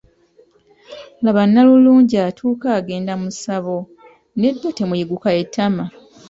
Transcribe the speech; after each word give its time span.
Laba 1.23 1.41
nnalulungi 1.47 2.15
atuuka 2.27 2.67
agenda 2.79 3.13
mu 3.21 3.29
ssabo, 3.35 3.77
nedda 4.39 4.69
temuyiguka 4.77 5.29
ettama! 5.41 5.83